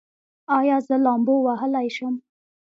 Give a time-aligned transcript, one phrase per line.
[0.57, 2.13] ایا زه لامبو وهلی شم؟